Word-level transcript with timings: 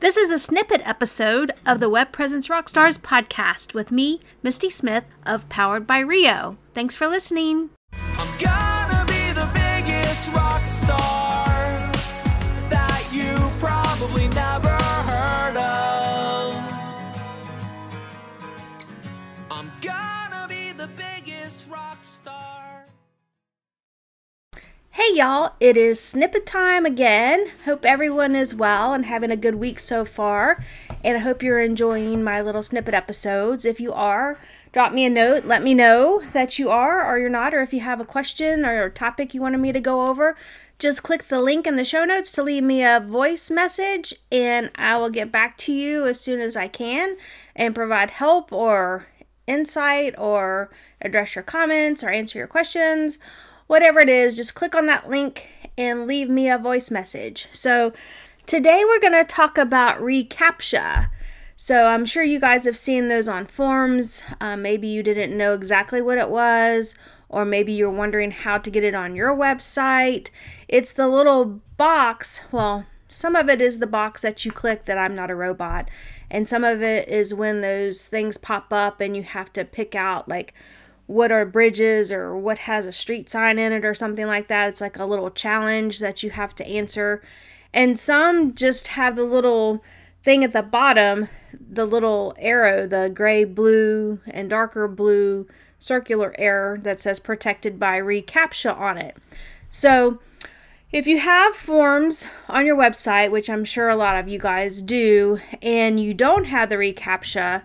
This 0.00 0.16
is 0.16 0.30
a 0.30 0.38
snippet 0.38 0.80
episode 0.86 1.52
of 1.66 1.78
the 1.78 1.90
Web 1.90 2.10
Presence 2.10 2.48
Rockstars 2.48 2.98
podcast 2.98 3.74
with 3.74 3.90
me, 3.90 4.20
Misty 4.42 4.70
Smith 4.70 5.04
of 5.26 5.46
Powered 5.50 5.86
by 5.86 5.98
Rio. 5.98 6.56
Thanks 6.72 6.94
for 6.94 7.06
listening. 7.06 7.68
I'm 7.92 8.38
gonna 8.40 9.04
be 20.48 20.72
the 20.72 20.88
biggest 20.94 21.68
rock 21.68 22.02
star 22.04 22.59
Hey 25.00 25.16
y'all, 25.16 25.54
it 25.60 25.78
is 25.78 25.98
snippet 25.98 26.44
time 26.44 26.84
again. 26.84 27.52
Hope 27.64 27.86
everyone 27.86 28.36
is 28.36 28.54
well 28.54 28.92
and 28.92 29.06
having 29.06 29.30
a 29.30 29.36
good 29.36 29.54
week 29.54 29.80
so 29.80 30.04
far. 30.04 30.62
And 31.02 31.16
I 31.16 31.20
hope 31.20 31.42
you're 31.42 31.62
enjoying 31.62 32.22
my 32.22 32.42
little 32.42 32.60
snippet 32.60 32.92
episodes. 32.92 33.64
If 33.64 33.80
you 33.80 33.94
are, 33.94 34.38
drop 34.72 34.92
me 34.92 35.06
a 35.06 35.08
note. 35.08 35.46
Let 35.46 35.62
me 35.62 35.72
know 35.72 36.22
that 36.34 36.58
you 36.58 36.68
are 36.68 37.02
or 37.02 37.18
you're 37.18 37.30
not, 37.30 37.54
or 37.54 37.62
if 37.62 37.72
you 37.72 37.80
have 37.80 37.98
a 37.98 38.04
question 38.04 38.66
or 38.66 38.84
a 38.84 38.90
topic 38.90 39.32
you 39.32 39.40
wanted 39.40 39.62
me 39.62 39.72
to 39.72 39.80
go 39.80 40.06
over. 40.06 40.36
Just 40.78 41.02
click 41.02 41.28
the 41.28 41.40
link 41.40 41.66
in 41.66 41.76
the 41.76 41.84
show 41.86 42.04
notes 42.04 42.30
to 42.32 42.42
leave 42.42 42.64
me 42.64 42.84
a 42.84 43.00
voice 43.00 43.50
message, 43.50 44.12
and 44.30 44.70
I 44.74 44.98
will 44.98 45.08
get 45.08 45.32
back 45.32 45.56
to 45.58 45.72
you 45.72 46.06
as 46.06 46.20
soon 46.20 46.42
as 46.42 46.56
I 46.56 46.68
can 46.68 47.16
and 47.56 47.74
provide 47.74 48.10
help 48.10 48.52
or 48.52 49.06
insight 49.46 50.14
or 50.18 50.68
address 51.00 51.36
your 51.36 51.42
comments 51.42 52.04
or 52.04 52.10
answer 52.10 52.36
your 52.36 52.46
questions 52.46 53.18
whatever 53.70 54.00
it 54.00 54.08
is, 54.08 54.34
just 54.34 54.56
click 54.56 54.74
on 54.74 54.86
that 54.86 55.08
link 55.08 55.48
and 55.78 56.08
leave 56.08 56.28
me 56.28 56.50
a 56.50 56.58
voice 56.58 56.90
message. 56.90 57.46
So, 57.52 57.92
today 58.44 58.82
we're 58.84 58.98
going 58.98 59.12
to 59.12 59.22
talk 59.22 59.56
about 59.56 60.00
reCAPTCHA. 60.00 61.08
So, 61.54 61.86
I'm 61.86 62.04
sure 62.04 62.24
you 62.24 62.40
guys 62.40 62.64
have 62.64 62.76
seen 62.76 63.06
those 63.06 63.28
on 63.28 63.46
forums. 63.46 64.24
Uh, 64.40 64.56
maybe 64.56 64.88
you 64.88 65.04
didn't 65.04 65.38
know 65.38 65.54
exactly 65.54 66.02
what 66.02 66.18
it 66.18 66.30
was, 66.30 66.96
or 67.28 67.44
maybe 67.44 67.72
you're 67.72 67.88
wondering 67.88 68.32
how 68.32 68.58
to 68.58 68.72
get 68.72 68.82
it 68.82 68.96
on 68.96 69.14
your 69.14 69.32
website. 69.36 70.30
It's 70.66 70.92
the 70.92 71.06
little 71.06 71.60
box, 71.76 72.40
well, 72.50 72.86
some 73.06 73.36
of 73.36 73.48
it 73.48 73.60
is 73.60 73.78
the 73.78 73.86
box 73.86 74.22
that 74.22 74.44
you 74.44 74.50
click 74.50 74.86
that 74.86 74.98
I'm 74.98 75.14
not 75.14 75.30
a 75.30 75.36
robot, 75.36 75.88
and 76.28 76.48
some 76.48 76.64
of 76.64 76.82
it 76.82 77.08
is 77.08 77.32
when 77.32 77.60
those 77.60 78.08
things 78.08 78.36
pop 78.36 78.72
up 78.72 79.00
and 79.00 79.16
you 79.16 79.22
have 79.22 79.52
to 79.52 79.64
pick 79.64 79.94
out 79.94 80.28
like 80.28 80.54
what 81.10 81.32
are 81.32 81.44
bridges 81.44 82.12
or 82.12 82.36
what 82.36 82.58
has 82.58 82.86
a 82.86 82.92
street 82.92 83.28
sign 83.28 83.58
in 83.58 83.72
it 83.72 83.84
or 83.84 83.94
something 83.94 84.28
like 84.28 84.46
that. 84.46 84.68
It's 84.68 84.80
like 84.80 84.96
a 84.96 85.04
little 85.04 85.28
challenge 85.28 85.98
that 85.98 86.22
you 86.22 86.30
have 86.30 86.54
to 86.54 86.66
answer. 86.66 87.20
And 87.74 87.98
some 87.98 88.54
just 88.54 88.88
have 88.88 89.16
the 89.16 89.24
little 89.24 89.82
thing 90.22 90.44
at 90.44 90.52
the 90.52 90.62
bottom, 90.62 91.28
the 91.52 91.84
little 91.84 92.36
arrow, 92.38 92.86
the 92.86 93.10
gray, 93.12 93.44
blue, 93.44 94.20
and 94.28 94.48
darker 94.48 94.86
blue 94.86 95.48
circular 95.80 96.32
arrow 96.38 96.78
that 96.78 97.00
says 97.00 97.18
protected 97.18 97.80
by 97.80 97.98
reCAPTCHA 97.98 98.78
on 98.78 98.96
it. 98.96 99.16
So, 99.68 100.20
if 100.92 101.08
you 101.08 101.18
have 101.18 101.56
forms 101.56 102.26
on 102.48 102.66
your 102.66 102.76
website, 102.76 103.32
which 103.32 103.50
I'm 103.50 103.64
sure 103.64 103.88
a 103.88 103.96
lot 103.96 104.16
of 104.16 104.28
you 104.28 104.38
guys 104.38 104.80
do, 104.80 105.40
and 105.60 105.98
you 105.98 106.14
don't 106.14 106.44
have 106.44 106.68
the 106.68 106.76
reCAPTCHA, 106.76 107.62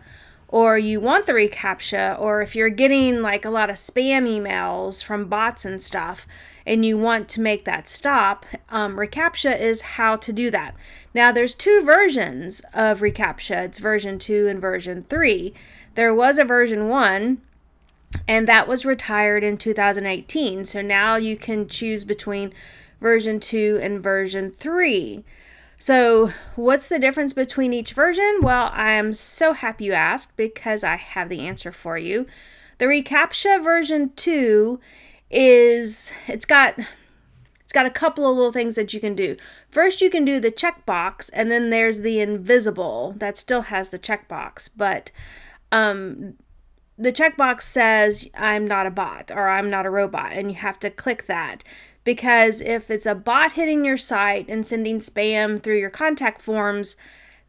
or 0.55 0.77
you 0.77 1.01
want 1.01 1.25
the 1.25 1.33
reCAPTCHA, 1.33 2.17
or 2.17 2.41
if 2.41 2.55
you're 2.55 2.69
getting 2.69 3.21
like 3.21 3.43
a 3.43 3.49
lot 3.49 3.69
of 3.69 3.75
spam 3.75 4.23
emails 4.23 5.03
from 5.03 5.25
bots 5.25 5.65
and 5.65 5.81
stuff, 5.81 6.25
and 6.65 6.85
you 6.85 6.97
want 6.97 7.27
to 7.27 7.41
make 7.41 7.65
that 7.65 7.89
stop, 7.89 8.45
um, 8.69 8.95
reCAPTCHA 8.95 9.59
is 9.59 9.81
how 9.81 10.15
to 10.15 10.31
do 10.31 10.49
that. 10.49 10.73
Now, 11.13 11.33
there's 11.33 11.55
two 11.55 11.81
versions 11.83 12.61
of 12.73 13.01
reCAPTCHA. 13.01 13.65
It's 13.65 13.79
version 13.79 14.17
two 14.17 14.47
and 14.47 14.61
version 14.61 15.01
three. 15.01 15.53
There 15.95 16.15
was 16.15 16.39
a 16.39 16.45
version 16.45 16.87
one, 16.87 17.41
and 18.25 18.47
that 18.47 18.65
was 18.65 18.85
retired 18.85 19.43
in 19.43 19.57
2018. 19.57 20.63
So 20.63 20.81
now 20.81 21.17
you 21.17 21.35
can 21.35 21.67
choose 21.67 22.05
between 22.05 22.53
version 23.01 23.41
two 23.41 23.77
and 23.83 24.01
version 24.01 24.51
three. 24.51 25.25
So, 25.77 26.31
what's 26.55 26.87
the 26.87 26.99
difference 26.99 27.33
between 27.33 27.73
each 27.73 27.93
version? 27.93 28.39
Well, 28.41 28.71
I'm 28.73 29.13
so 29.13 29.53
happy 29.53 29.85
you 29.85 29.93
asked 29.93 30.37
because 30.37 30.83
I 30.83 30.95
have 30.95 31.29
the 31.29 31.41
answer 31.41 31.71
for 31.71 31.97
you. 31.97 32.25
The 32.77 32.85
reCAPTCHA 32.85 33.63
version 33.63 34.11
2 34.15 34.79
is 35.29 36.13
it's 36.27 36.45
got 36.45 36.79
it's 37.63 37.73
got 37.73 37.85
a 37.85 37.91
couple 37.91 38.29
of 38.29 38.35
little 38.35 38.51
things 38.51 38.75
that 38.75 38.93
you 38.93 38.99
can 38.99 39.15
do. 39.15 39.35
First, 39.69 39.99
you 39.99 40.09
can 40.09 40.23
do 40.23 40.39
the 40.39 40.51
checkbox, 40.51 41.29
and 41.33 41.51
then 41.51 41.71
there's 41.71 42.01
the 42.01 42.19
invisible 42.19 43.13
that 43.17 43.37
still 43.37 43.63
has 43.63 43.89
the 43.89 43.99
checkbox, 43.99 44.69
but 44.75 45.11
um, 45.71 46.35
the 46.97 47.11
checkbox 47.11 47.63
says 47.63 48.29
I'm 48.37 48.65
not 48.67 48.85
a 48.85 48.91
bot 48.91 49.31
or 49.31 49.49
I'm 49.49 49.69
not 49.69 49.85
a 49.85 49.89
robot, 49.89 50.31
and 50.33 50.51
you 50.51 50.57
have 50.57 50.79
to 50.79 50.89
click 50.89 51.25
that 51.25 51.63
because 52.05 52.61
if 52.61 52.89
it's 52.89 53.05
a 53.05 53.15
bot 53.15 53.53
hitting 53.53 53.83
your 53.83 53.97
site 53.97 54.47
and 54.47 54.65
sending 54.65 54.99
spam 54.99 55.61
through 55.61 55.79
your 55.79 55.89
contact 55.89 56.39
forms, 56.39 56.95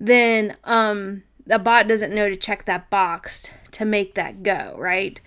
then 0.00 0.56
um, 0.64 1.22
the 1.46 1.60
bot 1.60 1.86
doesn't 1.86 2.12
know 2.12 2.28
to 2.28 2.34
check 2.34 2.64
that 2.64 2.90
box 2.90 3.50
to 3.70 3.84
make 3.84 4.14
that 4.14 4.42
go, 4.42 4.74
right? 4.76 5.20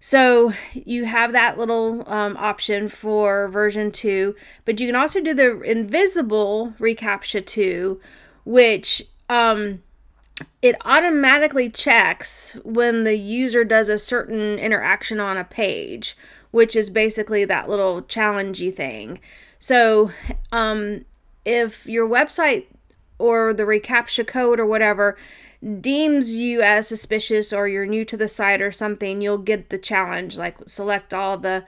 So 0.00 0.52
you 0.72 1.06
have 1.06 1.32
that 1.32 1.58
little 1.58 2.08
um, 2.08 2.36
option 2.36 2.88
for 2.88 3.48
version 3.48 3.90
2, 3.90 4.36
but 4.64 4.78
you 4.78 4.86
can 4.86 4.94
also 4.94 5.20
do 5.20 5.34
the 5.34 5.60
invisible 5.62 6.74
reCAPTCHA 6.78 7.46
2, 7.46 8.00
which 8.44 9.02
um, 9.28 9.82
it 10.62 10.76
automatically 10.84 11.68
checks 11.68 12.56
when 12.64 13.04
the 13.04 13.16
user 13.16 13.64
does 13.64 13.88
a 13.88 13.98
certain 13.98 14.58
interaction 14.58 15.18
on 15.18 15.36
a 15.36 15.44
page 15.44 16.16
which 16.58 16.74
is 16.74 16.90
basically 16.90 17.44
that 17.44 17.68
little 17.68 18.02
challengey 18.02 18.74
thing. 18.74 19.20
So, 19.60 20.10
um, 20.50 21.04
if 21.44 21.86
your 21.86 22.08
website 22.08 22.66
or 23.16 23.54
the 23.54 23.62
reCAPTCHA 23.62 24.26
code 24.26 24.58
or 24.58 24.66
whatever 24.66 25.16
deems 25.80 26.34
you 26.34 26.60
as 26.60 26.88
suspicious 26.88 27.52
or 27.52 27.68
you're 27.68 27.86
new 27.86 28.04
to 28.04 28.16
the 28.16 28.26
site 28.26 28.60
or 28.60 28.72
something, 28.72 29.20
you'll 29.20 29.38
get 29.38 29.70
the 29.70 29.78
challenge 29.78 30.36
like 30.36 30.56
select 30.66 31.14
all 31.14 31.38
the 31.38 31.64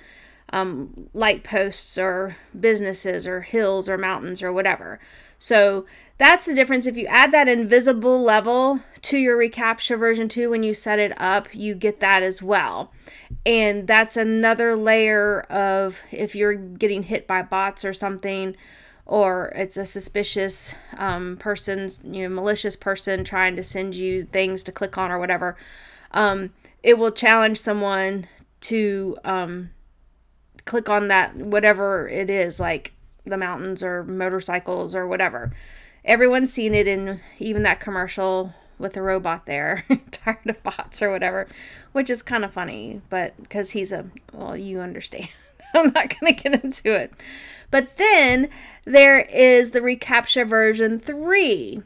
um, 0.53 1.09
light 1.15 1.45
posts 1.45 1.97
or 1.97 2.37
businesses 2.59 3.29
or 3.29 3.43
hills 3.43 3.89
or 3.89 3.97
mountains 3.97 4.43
or 4.43 4.53
whatever. 4.53 4.99
So 5.41 5.87
that's 6.19 6.45
the 6.45 6.55
difference. 6.55 6.85
If 6.87 6.99
you 6.99 7.07
add 7.07 7.33
that 7.33 7.49
invisible 7.49 8.23
level 8.23 8.81
to 9.03 9.17
your 9.17 9.39
reCAPTCHA 9.39 9.99
version 9.99 10.29
2 10.29 10.51
when 10.51 10.63
you 10.63 10.75
set 10.75 10.99
it 10.99 11.19
up, 11.21 11.49
you 11.55 11.75
get 11.75 12.01
that 12.01 12.23
as 12.23 12.43
well. 12.43 12.93
And 13.47 13.89
that's 13.89 14.19
another 14.19 14.77
layer 14.77 15.41
of 15.41 16.03
if 16.13 16.35
you're 16.35 16.55
getting 16.55 17.05
hit 17.05 17.27
by 17.27 17.41
bots 17.41 17.87
or 17.87 17.95
something, 17.95 18.55
or 19.07 19.51
it's 19.57 19.79
a 19.79 19.87
suspicious 19.87 20.75
um, 20.99 21.39
person, 21.39 21.89
you 22.05 22.29
know, 22.29 22.35
malicious 22.35 22.77
person 22.77 23.25
trying 23.25 23.57
to 23.57 23.65
send 23.65 23.95
you 23.95 24.25
things 24.25 24.63
to 24.65 24.73
click 24.73 24.99
on 24.99 25.11
or 25.11 25.19
whatever, 25.19 25.57
um, 26.13 26.53
it 26.83 26.99
will 26.99 27.11
challenge 27.11 27.59
someone 27.59 28.29
to 28.61 29.17
um, 29.25 29.71
click 30.67 30.91
on 30.91 31.09
that, 31.09 31.35
whatever 31.35 32.07
it 32.09 32.29
is, 32.29 32.61
like 32.61 32.93
the 33.25 33.37
mountains 33.37 33.83
or 33.83 34.05
motorcycles 34.05 34.95
or 34.95 35.07
whatever 35.07 35.53
everyone's 36.05 36.53
seen 36.53 36.75
it 36.75 36.89
in 36.89 37.21
even 37.39 37.63
that 37.63 37.81
commercial 37.81 38.55
with 38.79 38.95
the 38.95 39.03
robot 39.03 39.47
there, 39.47 39.85
tired 40.11 40.39
of 40.47 40.63
bots 40.63 41.03
or 41.03 41.11
whatever, 41.11 41.47
which 41.93 42.09
is 42.09 42.23
kind 42.23 42.45
of 42.45 42.53
funny, 42.53 43.01
but 43.11 43.37
because 43.43 43.71
he's 43.71 43.93
a, 43.93 44.07
well, 44.33 44.57
you 44.57 44.81
understand. 44.81 45.29
I'm 45.75 45.93
not 45.93 46.19
going 46.19 46.35
to 46.35 46.43
get 46.43 46.65
into 46.65 46.93
it. 46.93 47.13
But 47.71 47.97
then 47.97 48.49
there 48.85 49.21
is 49.21 49.71
the 49.71 49.81
reCAPTCHA 49.81 50.49
version 50.49 50.99
3, 50.99 51.83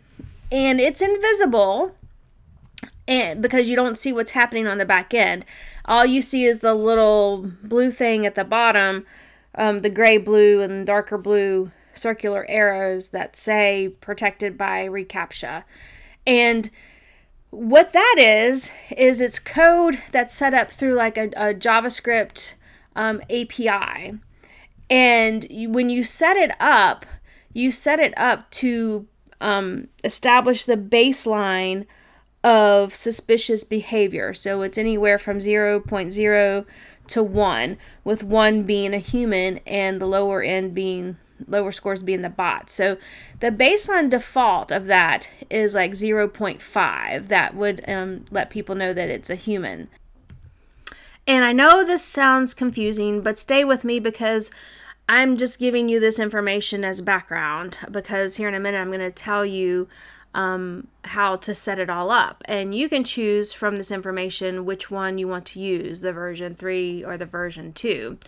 and 0.51 0.81
it's 0.81 1.03
invisible 1.03 1.95
and 3.07 3.43
because 3.43 3.69
you 3.69 3.77
don't 3.77 3.99
see 3.99 4.15
what's 4.15 4.31
happening 4.31 4.67
on 4.67 4.79
the 4.79 4.87
back 4.87 5.13
end. 5.13 5.45
All 5.85 6.07
you 6.07 6.23
see 6.23 6.47
is 6.47 6.61
the 6.61 6.73
little 6.73 7.51
blue 7.63 7.91
thing 7.91 8.25
at 8.25 8.35
the 8.35 8.45
bottom, 8.45 9.05
um, 9.55 9.83
the 9.83 9.91
gray 9.91 10.19
blue 10.19 10.61
and 10.61 10.87
darker 10.87 11.19
blue 11.19 11.71
circular 11.95 12.45
arrows 12.49 13.11
that 13.11 13.37
say 13.37 13.89
protected 14.01 14.59
by 14.59 14.87
reCAPTCHA. 14.87 15.65
And 16.27 16.71
what 17.51 17.93
that 17.93 18.17
is, 18.19 18.71
is 18.97 19.21
it's 19.21 19.39
code 19.39 20.03
that's 20.11 20.35
set 20.35 20.55
up 20.55 20.71
through 20.71 20.95
like 20.95 21.17
a, 21.17 21.29
a 21.37 21.55
JavaScript 21.55 22.55
um, 22.97 23.21
API. 23.31 24.19
And 24.91 25.47
you, 25.51 25.71
when 25.71 25.89
you 25.89 26.05
set 26.05 26.37
it 26.37 26.51
up, 26.61 27.07
you 27.53 27.71
set 27.71 28.01
it 28.01 28.13
up 28.17 28.51
to 28.53 29.07
um, 29.41 29.89
establish 30.03 30.65
the 30.65 30.77
baseline 30.77 31.87
of 32.43 32.95
suspicious 32.95 33.65
behavior. 33.65 34.35
So 34.35 34.63
it's 34.63 34.77
anywhere 34.77 35.19
from 35.19 35.39
0.0 35.39 36.67
to 37.09 37.23
1, 37.23 37.77
with 38.03 38.23
1 38.23 38.63
being 38.63 38.95
a 38.95 38.99
human 38.99 39.59
and 39.67 40.01
the 40.01 40.07
lower 40.07 40.43
end 40.43 40.75
being 40.75 41.17
lower 41.47 41.73
scores 41.73 42.03
being 42.03 42.23
the 42.23 42.31
bot. 42.31 42.71
So 42.71 42.97
the 43.41 43.51
baseline 43.51 44.09
default 44.09 44.71
of 44.71 44.87
that 44.87 45.29
is 45.51 45.75
like 45.75 45.93
0.5. 45.93 47.29
That 47.29 47.55
would 47.55 47.87
um, 47.89 48.25
let 48.31 48.51
people 48.51 48.75
know 48.75 48.93
that 48.93 49.11
it's 49.11 49.31
a 49.31 49.35
human. 49.35 49.89
And 51.27 51.45
I 51.45 51.53
know 51.53 51.85
this 51.85 52.05
sounds 52.05 52.55
confusing, 52.55 53.21
but 53.21 53.39
stay 53.39 53.65
with 53.65 53.85
me 53.85 53.99
because 53.99 54.51
I'm 55.09 55.37
just 55.37 55.59
giving 55.59 55.89
you 55.89 56.01
this 56.01 56.19
information 56.19 56.85
as 56.85 57.01
background 57.01 57.79
because 57.91 58.37
here 58.37 58.49
in 58.49 58.55
a 58.55 58.61
minute 58.61 58.79
I'm 58.79 58.89
going 58.89 59.01
to 59.01 59.11
tell 59.11 59.45
you 59.45 59.89
um, 60.35 60.89
how 61.05 61.37
to 61.37 61.55
set 61.55 61.79
it 61.79 61.89
all 61.89 62.11
up. 62.11 62.43
And 62.47 62.75
you 62.75 62.89
can 62.89 63.05
choose 63.05 63.53
from 63.53 63.77
this 63.77 63.91
information 63.91 64.65
which 64.65 64.91
one 64.91 65.17
you 65.17 65.29
want 65.29 65.47
to 65.47 65.61
use 65.61 66.01
the 66.01 66.13
version 66.13 66.55
3 66.55 67.05
or 67.05 67.17
the 67.17 67.27
version 67.27 67.73
2. 67.73 68.19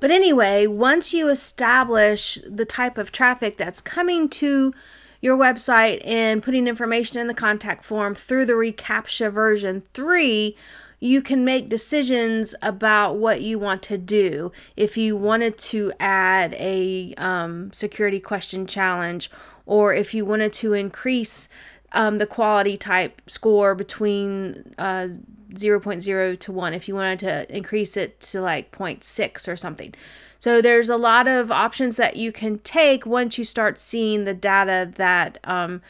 But 0.00 0.10
anyway, 0.10 0.66
once 0.66 1.12
you 1.12 1.28
establish 1.28 2.38
the 2.48 2.64
type 2.64 2.98
of 2.98 3.12
traffic 3.12 3.56
that's 3.56 3.80
coming 3.80 4.28
to 4.30 4.72
your 5.20 5.36
website 5.36 6.06
and 6.06 6.42
putting 6.42 6.68
information 6.68 7.18
in 7.18 7.26
the 7.26 7.34
contact 7.34 7.84
form 7.84 8.14
through 8.14 8.46
the 8.46 8.52
reCAPTCHA 8.52 9.32
version 9.32 9.82
3, 9.94 10.56
you 11.00 11.22
can 11.22 11.44
make 11.44 11.68
decisions 11.68 12.54
about 12.62 13.16
what 13.16 13.40
you 13.40 13.58
want 13.58 13.82
to 13.82 13.98
do. 13.98 14.52
If 14.76 14.96
you 14.96 15.16
wanted 15.16 15.58
to 15.58 15.92
add 15.98 16.54
a 16.54 17.14
um, 17.16 17.72
security 17.72 18.20
question 18.20 18.66
challenge, 18.66 19.30
or 19.66 19.94
if 19.94 20.14
you 20.14 20.24
wanted 20.24 20.52
to 20.54 20.72
increase 20.72 21.48
um, 21.92 22.18
the 22.18 22.26
quality 22.26 22.76
type 22.76 23.22
score 23.26 23.74
between 23.74 24.74
uh, 24.78 25.08
0.0 25.52 26.40
to 26.40 26.52
1, 26.52 26.74
if 26.74 26.88
you 26.88 26.94
wanted 26.94 27.18
to 27.20 27.56
increase 27.56 27.96
it 27.96 28.20
to 28.20 28.40
like 28.40 28.72
0.6 28.72 29.48
or 29.48 29.56
something. 29.56 29.94
So 30.38 30.60
there's 30.60 30.90
a 30.90 30.96
lot 30.96 31.26
of 31.26 31.50
options 31.50 31.96
that 31.96 32.16
you 32.16 32.32
can 32.32 32.58
take 32.58 33.06
once 33.06 33.38
you 33.38 33.44
start 33.44 33.78
seeing 33.78 34.24
the 34.24 34.34
data 34.34 34.90
that 34.96 35.38
um, 35.44 35.80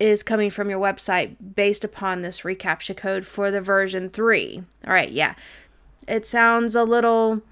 is 0.00 0.24
coming 0.24 0.50
from 0.50 0.68
your 0.68 0.80
website 0.80 1.36
based 1.54 1.84
upon 1.84 2.22
this 2.22 2.40
reCAPTCHA 2.40 2.96
code 2.96 3.26
for 3.26 3.52
the 3.52 3.60
version 3.60 4.10
3. 4.10 4.64
All 4.86 4.92
right, 4.92 5.12
yeah. 5.12 5.34
It 6.08 6.26
sounds 6.26 6.74
a 6.74 6.82
little 6.82 7.42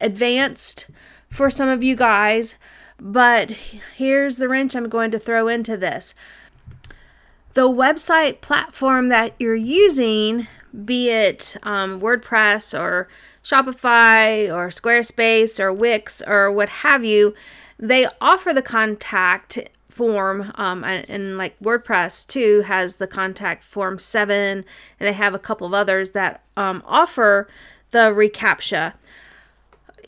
advanced 0.00 0.86
for 1.30 1.50
some 1.50 1.68
of 1.68 1.84
you 1.84 1.94
guys, 1.94 2.56
but 3.00 3.50
here's 3.96 4.36
the 4.36 4.48
wrench 4.48 4.74
I'm 4.74 4.88
going 4.88 5.10
to 5.10 5.18
throw 5.18 5.48
into 5.48 5.76
this. 5.76 6.14
The 7.54 7.68
website 7.68 8.40
platform 8.40 9.08
that 9.08 9.34
you're 9.38 9.56
using, 9.56 10.46
be 10.84 11.08
it 11.08 11.56
um, 11.62 12.00
WordPress 12.00 12.78
or 12.78 13.08
Shopify 13.42 14.48
or 14.54 14.68
Squarespace 14.68 15.58
or 15.58 15.72
Wix 15.72 16.22
or 16.22 16.52
what 16.52 16.68
have 16.68 17.04
you, 17.04 17.34
they 17.78 18.06
offer 18.20 18.52
the 18.52 18.62
contact 18.62 19.58
form 19.88 20.52
um, 20.54 20.84
and, 20.84 21.08
and, 21.10 21.36
like 21.36 21.58
wordpress 21.58 22.26
too 22.26 22.62
has 22.62 22.96
the 22.96 23.08
contact 23.08 23.64
form 23.64 23.98
7 23.98 24.30
and 24.38 24.64
they 25.00 25.12
have 25.12 25.34
a 25.34 25.38
couple 25.38 25.66
of 25.66 25.74
others 25.74 26.10
that 26.10 26.42
um, 26.56 26.82
offer 26.86 27.48
the 27.90 28.10
recaptcha 28.10 28.94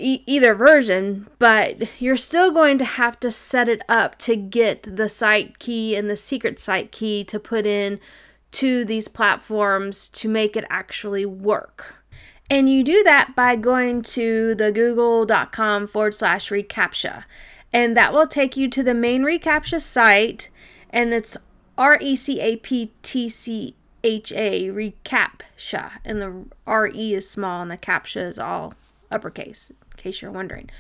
e- 0.03 0.23
either 0.27 0.55
version 0.55 1.29
but 1.39 1.89
you're 2.01 2.17
still 2.17 2.51
going 2.51 2.79
to 2.79 2.85
have 2.85 3.19
to 3.21 3.31
set 3.31 3.69
it 3.69 3.83
up 3.89 4.19
to 4.19 4.37
get 4.37 4.97
the 4.97 5.09
site 5.09 5.59
key 5.59 5.95
and 5.95 6.11
the 6.11 6.17
secret 6.17 6.59
site 6.61 6.93
key 6.93 7.25
to 7.25 7.39
put 7.39 7.67
in 7.67 8.01
to 8.51 8.85
these 8.85 9.09
platforms 9.09 10.09
to 10.09 10.29
make 10.29 10.57
it 10.57 10.65
actually 10.69 11.25
work. 11.25 11.97
And 12.51 12.69
you 12.69 12.85
do 12.85 13.03
that 13.05 13.35
by 13.35 13.57
going 13.57 14.03
to 14.03 14.55
the 14.55 14.71
google.com 14.71 15.87
forward 15.87 16.15
slash 16.15 16.51
recaptcha. 16.51 17.25
And 17.73 17.97
that 17.97 18.13
will 18.13 18.27
take 18.27 18.57
you 18.57 18.69
to 18.69 18.83
the 18.83 18.93
main 18.93 19.23
reCAPTCHA 19.23 19.81
site, 19.81 20.51
and 20.91 21.15
it's 21.15 21.39
R 21.79 21.97
E 22.03 22.15
C 22.15 22.41
A 22.41 22.57
P 22.57 22.93
T 23.03 23.31
C 23.31 23.75
H 24.05 24.31
A 24.33 24.67
reCAPTCHA, 24.67 25.93
and 26.05 26.21
the 26.21 26.45
R 26.67 26.89
E 26.89 27.15
is 27.15 27.31
small 27.31 27.63
and 27.63 27.71
the 27.71 27.79
CAPTCHA 27.79 28.21
is 28.21 28.39
all 28.39 28.75
uppercase, 29.11 29.73
in 29.93 30.03
case 30.03 30.23
you're 30.23 30.31
wondering. 30.31 30.71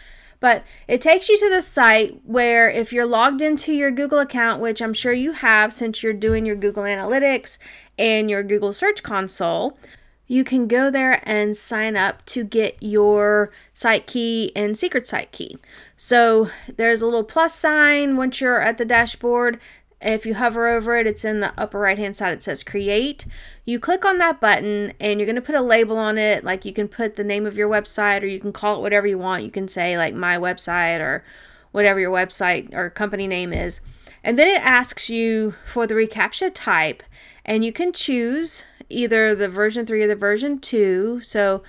But 0.40 0.64
it 0.88 1.00
takes 1.00 1.28
you 1.28 1.38
to 1.38 1.50
the 1.50 1.62
site 1.62 2.20
where, 2.24 2.68
if 2.68 2.92
you're 2.92 3.06
logged 3.06 3.40
into 3.40 3.72
your 3.72 3.92
Google 3.92 4.18
account, 4.18 4.60
which 4.60 4.82
I'm 4.82 4.92
sure 4.92 5.12
you 5.12 5.32
have 5.32 5.72
since 5.72 6.02
you're 6.02 6.12
doing 6.12 6.44
your 6.44 6.56
Google 6.56 6.82
Analytics 6.82 7.58
and 7.96 8.28
your 8.28 8.42
Google 8.42 8.72
Search 8.72 9.04
Console, 9.04 9.78
you 10.26 10.42
can 10.42 10.66
go 10.66 10.90
there 10.90 11.22
and 11.28 11.56
sign 11.56 11.96
up 11.96 12.24
to 12.24 12.42
get 12.42 12.76
your 12.80 13.52
site 13.74 14.06
key 14.06 14.50
and 14.56 14.78
secret 14.78 15.06
site 15.06 15.30
key. 15.30 15.58
So 15.96 16.50
there's 16.76 17.02
a 17.02 17.04
little 17.04 17.22
plus 17.22 17.54
sign 17.54 18.16
once 18.16 18.40
you're 18.40 18.60
at 18.60 18.78
the 18.78 18.84
dashboard. 18.84 19.60
If 20.02 20.26
you 20.26 20.34
hover 20.34 20.68
over 20.68 20.96
it, 20.96 21.06
it's 21.06 21.24
in 21.24 21.40
the 21.40 21.52
upper 21.58 21.78
right 21.78 21.98
hand 21.98 22.16
side. 22.16 22.32
It 22.32 22.42
says 22.42 22.62
create. 22.62 23.26
You 23.64 23.78
click 23.78 24.04
on 24.04 24.18
that 24.18 24.40
button 24.40 24.92
and 24.98 25.20
you're 25.20 25.26
going 25.26 25.36
to 25.36 25.42
put 25.42 25.54
a 25.54 25.62
label 25.62 25.96
on 25.96 26.18
it. 26.18 26.44
Like 26.44 26.64
you 26.64 26.72
can 26.72 26.88
put 26.88 27.16
the 27.16 27.24
name 27.24 27.46
of 27.46 27.56
your 27.56 27.68
website 27.68 28.22
or 28.22 28.26
you 28.26 28.40
can 28.40 28.52
call 28.52 28.76
it 28.76 28.82
whatever 28.82 29.06
you 29.06 29.18
want. 29.18 29.44
You 29.44 29.50
can 29.50 29.68
say 29.68 29.96
like 29.96 30.14
my 30.14 30.36
website 30.36 31.00
or 31.00 31.24
whatever 31.70 32.00
your 32.00 32.12
website 32.12 32.74
or 32.74 32.90
company 32.90 33.26
name 33.26 33.52
is. 33.52 33.80
And 34.24 34.38
then 34.38 34.48
it 34.48 34.62
asks 34.62 35.08
you 35.08 35.54
for 35.64 35.86
the 35.86 35.94
reCAPTCHA 35.94 36.52
type 36.54 37.02
and 37.44 37.64
you 37.64 37.72
can 37.72 37.92
choose 37.92 38.64
either 38.88 39.34
the 39.34 39.48
version 39.48 39.86
3 39.86 40.02
or 40.02 40.08
the 40.08 40.16
version 40.16 40.58
2. 40.58 41.20
So 41.22 41.62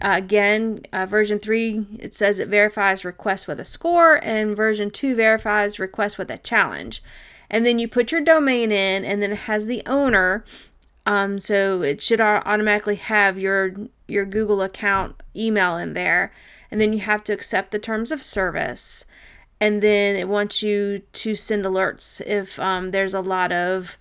uh, 0.00 0.14
again, 0.14 0.84
uh, 0.92 1.06
version 1.06 1.38
3, 1.38 1.86
it 1.98 2.14
says 2.14 2.38
it 2.38 2.48
verifies 2.48 3.04
request 3.04 3.46
with 3.46 3.60
a 3.60 3.64
score, 3.64 4.14
and 4.24 4.56
version 4.56 4.90
2 4.90 5.14
verifies 5.14 5.78
request 5.78 6.18
with 6.18 6.30
a 6.30 6.38
challenge. 6.38 7.02
And 7.52 7.64
then 7.64 7.78
you 7.78 7.86
put 7.86 8.10
your 8.10 8.22
domain 8.22 8.72
in, 8.72 9.04
and 9.04 9.22
then 9.22 9.32
it 9.32 9.40
has 9.40 9.66
the 9.66 9.82
owner. 9.86 10.44
Um, 11.06 11.38
so 11.38 11.82
it 11.82 12.02
should 12.02 12.20
automatically 12.20 12.96
have 12.96 13.38
your 13.38 13.74
your 14.08 14.24
Google 14.24 14.62
account 14.62 15.16
email 15.36 15.76
in 15.76 15.94
there, 15.94 16.32
and 16.70 16.80
then 16.80 16.92
you 16.92 17.00
have 17.00 17.22
to 17.24 17.32
accept 17.32 17.70
the 17.70 17.78
terms 17.78 18.10
of 18.10 18.22
service, 18.22 19.04
and 19.60 19.82
then 19.82 20.16
it 20.16 20.28
wants 20.28 20.62
you 20.62 21.02
to 21.12 21.34
send 21.34 21.64
alerts 21.64 22.20
if 22.26 22.58
um, 22.58 22.90
there's 22.90 23.14
a 23.14 23.20
lot 23.20 23.52
of 23.52 23.98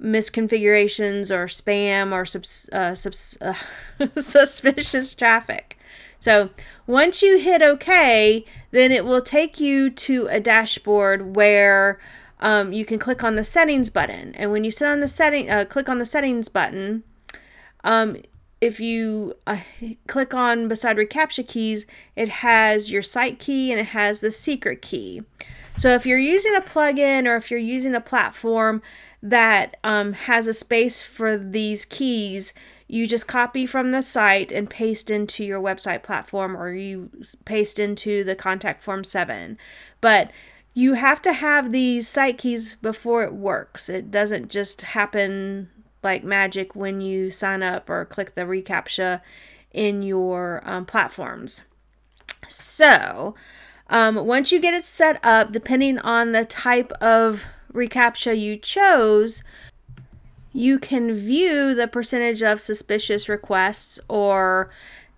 misconfigurations 0.00 1.30
or 1.30 1.46
spam 1.46 2.12
or 2.12 2.24
subs, 2.24 2.68
uh, 2.72 2.94
subs, 2.94 3.36
uh, 3.40 3.54
suspicious 4.20 5.14
traffic. 5.14 5.78
So 6.18 6.50
once 6.86 7.22
you 7.22 7.38
hit 7.38 7.62
OK, 7.62 8.44
then 8.70 8.92
it 8.92 9.04
will 9.04 9.22
take 9.22 9.58
you 9.58 9.90
to 9.90 10.26
a 10.26 10.40
dashboard 10.40 11.34
where 11.34 11.98
um, 12.40 12.72
you 12.72 12.84
can 12.84 12.98
click 12.98 13.22
on 13.22 13.36
the 13.36 13.44
settings 13.44 13.90
button. 13.90 14.34
And 14.34 14.50
when 14.50 14.64
you 14.64 14.70
sit 14.70 14.88
on 14.88 15.00
the 15.00 15.08
setting, 15.08 15.50
uh, 15.50 15.64
click 15.66 15.88
on 15.88 15.98
the 15.98 16.06
settings 16.06 16.48
button, 16.48 17.04
um, 17.84 18.16
if 18.60 18.78
you 18.78 19.34
uh, 19.46 19.58
click 20.06 20.34
on 20.34 20.68
beside 20.68 20.96
reCAPTCHA 20.96 21.48
keys, 21.48 21.86
it 22.16 22.28
has 22.28 22.90
your 22.90 23.02
site 23.02 23.38
key 23.38 23.70
and 23.70 23.80
it 23.80 23.86
has 23.86 24.20
the 24.20 24.30
secret 24.30 24.82
key. 24.82 25.22
So 25.76 25.90
if 25.90 26.04
you're 26.04 26.18
using 26.18 26.54
a 26.54 26.60
plugin 26.60 27.26
or 27.26 27.36
if 27.36 27.50
you're 27.50 27.60
using 27.60 27.94
a 27.94 28.00
platform 28.02 28.82
that 29.22 29.76
um, 29.82 30.12
has 30.12 30.46
a 30.46 30.52
space 30.52 31.00
for 31.00 31.38
these 31.38 31.86
keys, 31.86 32.52
you 32.86 33.06
just 33.06 33.28
copy 33.28 33.64
from 33.64 33.92
the 33.92 34.02
site 34.02 34.50
and 34.50 34.68
paste 34.68 35.10
into 35.10 35.44
your 35.44 35.60
website 35.60 36.02
platform 36.02 36.56
or 36.56 36.72
you 36.72 37.08
paste 37.44 37.78
into 37.78 38.24
the 38.24 38.34
contact 38.34 38.82
form 38.82 39.04
7. 39.04 39.56
But 40.00 40.30
you 40.80 40.94
have 40.94 41.20
to 41.20 41.34
have 41.34 41.72
these 41.72 42.08
site 42.08 42.38
keys 42.38 42.74
before 42.80 43.22
it 43.22 43.34
works. 43.34 43.90
It 43.90 44.10
doesn't 44.10 44.48
just 44.48 44.80
happen 44.80 45.68
like 46.02 46.24
magic 46.24 46.74
when 46.74 47.02
you 47.02 47.30
sign 47.30 47.62
up 47.62 47.90
or 47.90 48.06
click 48.06 48.34
the 48.34 48.42
reCAPTCHA 48.42 49.20
in 49.72 50.02
your 50.02 50.62
um, 50.64 50.86
platforms. 50.86 51.64
So, 52.48 53.34
um, 53.90 54.26
once 54.26 54.50
you 54.50 54.58
get 54.58 54.72
it 54.72 54.86
set 54.86 55.22
up, 55.22 55.52
depending 55.52 55.98
on 55.98 56.32
the 56.32 56.46
type 56.46 56.92
of 56.92 57.44
reCAPTCHA 57.74 58.40
you 58.40 58.56
chose, 58.56 59.44
you 60.54 60.78
can 60.78 61.14
view 61.14 61.74
the 61.74 61.88
percentage 61.88 62.40
of 62.40 62.58
suspicious 62.58 63.28
requests 63.28 64.00
or 64.08 64.70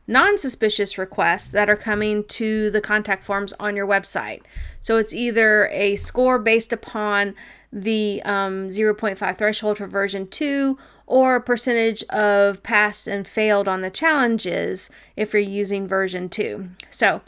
non 0.06 0.36
suspicious 0.38 0.98
requests 0.98 1.48
that 1.48 1.70
are 1.70 1.76
coming 1.76 2.24
to 2.24 2.70
the 2.70 2.80
contact 2.80 3.24
forms 3.24 3.52
on 3.60 3.76
your 3.76 3.86
website. 3.86 4.42
So 4.80 4.96
it's 4.96 5.14
either 5.14 5.68
a 5.68 5.96
score 5.96 6.38
based 6.38 6.72
upon 6.72 7.34
the 7.72 8.22
um, 8.24 8.68
0.5 8.68 9.38
threshold 9.38 9.78
for 9.78 9.86
version 9.86 10.28
2 10.28 10.76
or 11.06 11.36
a 11.36 11.40
percentage 11.40 12.02
of 12.04 12.62
passed 12.62 13.06
and 13.06 13.26
failed 13.26 13.68
on 13.68 13.80
the 13.80 13.90
challenges 13.90 14.90
if 15.16 15.32
you're 15.32 15.42
using 15.42 15.86
version 15.86 16.28
2. 16.28 16.68
So 16.90 17.22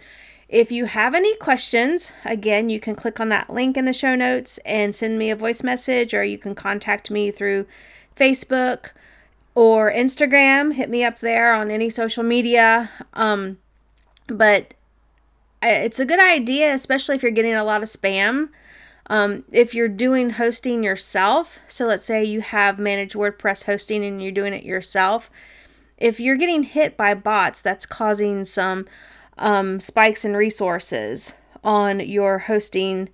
if 0.49 0.71
you 0.71 0.85
have 0.85 1.15
any 1.15 1.35
questions, 1.37 2.13
again, 2.25 2.69
you 2.69 2.79
can 2.79 2.95
click 2.95 3.19
on 3.19 3.31
that 3.31 3.51
link 3.51 3.77
in 3.77 3.87
the 3.87 3.93
show 3.93 4.15
notes 4.15 4.59
and 4.59 4.95
send 4.95 5.19
me 5.19 5.31
a 5.31 5.37
voice 5.37 5.63
message, 5.63 6.13
or 6.13 6.23
you 6.23 6.39
can 6.39 6.55
contact 6.55 7.11
me 7.11 7.31
through 7.31 7.67
Facebook 8.17 8.91
or 9.55 9.93
Instagram. 9.93 10.75
Hit 10.75 10.91
me 10.91 11.05
up 11.05 11.21
there 11.21 11.55
on 11.55 11.71
any 11.71 11.91
social 11.91 12.23
media. 12.23 12.91
Um, 13.13 13.59
but 14.27 14.75
it's 15.63 15.99
a 15.99 16.07
good 16.07 16.23
idea, 16.23 16.75
especially 16.75 17.17
if 17.17 17.23
you're 17.23 17.33
getting 17.33 17.55
a 17.55 17.65
lot 17.65 17.83
of 17.83 17.89
spam. 17.89 18.49
Um, 19.09 19.45
if 19.53 19.75
you're 19.75 19.89
doing 19.89 20.31
hosting 20.31 20.83
yourself, 20.83 21.59
so 21.69 21.87
let's 21.87 22.07
say 22.07 22.25
you 22.25 22.41
have 22.41 22.79
managed 22.79 23.15
WordPress 23.15 23.65
hosting 23.65 24.05
and 24.05 24.23
you're 24.23 24.33
doing 24.33 24.55
it 24.55 24.65
yourself, 24.65 25.31
if 25.99 26.19
you're 26.19 26.37
getting 26.37 26.63
hit 26.63 26.97
by 26.97 27.15
bots, 27.15 27.61
that's 27.61 27.87
causing 27.87 28.45
some 28.45 28.87
um, 29.37 29.79
spikes 29.79 30.25
in 30.25 30.35
resources 30.37 31.35
on 31.63 32.01
your 32.01 32.41
hosting 32.41 33.11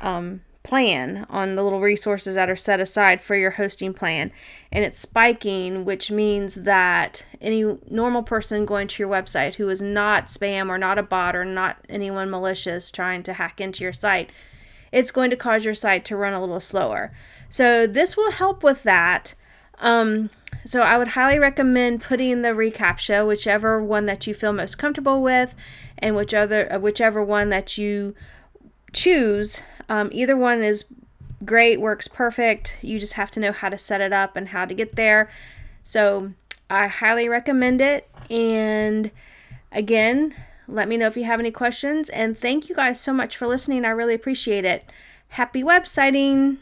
um, 0.00 0.40
plan, 0.62 1.26
on 1.30 1.54
the 1.54 1.62
little 1.62 1.80
resources 1.80 2.34
that 2.34 2.50
are 2.50 2.56
set 2.56 2.80
aside 2.80 3.20
for 3.20 3.34
your 3.34 3.52
hosting 3.52 3.94
plan. 3.94 4.30
And 4.70 4.84
it's 4.84 4.98
spiking, 4.98 5.84
which 5.84 6.10
means 6.10 6.54
that 6.56 7.24
any 7.40 7.78
normal 7.88 8.22
person 8.22 8.66
going 8.66 8.88
to 8.88 9.02
your 9.02 9.10
website 9.10 9.54
who 9.54 9.68
is 9.70 9.80
not 9.80 10.26
spam 10.26 10.68
or 10.68 10.76
not 10.76 10.98
a 10.98 11.02
bot 11.02 11.34
or 11.34 11.44
not 11.44 11.78
anyone 11.88 12.30
malicious 12.30 12.90
trying 12.90 13.22
to 13.24 13.34
hack 13.34 13.60
into 13.60 13.82
your 13.82 13.94
site, 13.94 14.30
it's 14.92 15.10
going 15.10 15.30
to 15.30 15.36
cause 15.36 15.64
your 15.64 15.74
site 15.74 16.04
to 16.04 16.16
run 16.16 16.34
a 16.34 16.40
little 16.40 16.60
slower. 16.60 17.12
So 17.48 17.86
this 17.86 18.16
will 18.16 18.32
help 18.32 18.62
with 18.62 18.82
that. 18.82 19.34
Um, 19.78 20.30
so 20.64 20.82
I 20.82 20.98
would 20.98 21.08
highly 21.08 21.38
recommend 21.38 22.02
putting 22.02 22.42
the 22.42 22.50
reCAPTCHA, 22.50 23.26
whichever 23.26 23.82
one 23.82 24.06
that 24.06 24.26
you 24.26 24.34
feel 24.34 24.52
most 24.52 24.76
comfortable 24.76 25.22
with, 25.22 25.54
and 25.98 26.14
whichever 26.14 26.78
whichever 26.78 27.24
one 27.24 27.48
that 27.48 27.78
you 27.78 28.14
choose. 28.92 29.62
Um, 29.90 30.08
either 30.12 30.36
one 30.36 30.62
is 30.62 30.84
great, 31.44 31.80
works 31.80 32.06
perfect. 32.06 32.78
You 32.80 33.00
just 33.00 33.14
have 33.14 33.30
to 33.32 33.40
know 33.40 33.50
how 33.50 33.68
to 33.68 33.76
set 33.76 34.00
it 34.00 34.12
up 34.12 34.36
and 34.36 34.48
how 34.48 34.64
to 34.64 34.72
get 34.72 34.94
there. 34.94 35.28
So 35.82 36.30
I 36.70 36.86
highly 36.86 37.28
recommend 37.28 37.80
it. 37.80 38.08
And 38.30 39.10
again, 39.72 40.34
let 40.68 40.86
me 40.86 40.96
know 40.96 41.08
if 41.08 41.16
you 41.16 41.24
have 41.24 41.40
any 41.40 41.50
questions. 41.50 42.08
And 42.08 42.38
thank 42.38 42.68
you 42.68 42.76
guys 42.76 43.00
so 43.00 43.12
much 43.12 43.36
for 43.36 43.48
listening. 43.48 43.84
I 43.84 43.90
really 43.90 44.14
appreciate 44.14 44.64
it. 44.64 44.90
Happy 45.30 45.64
websiting! 45.64 46.58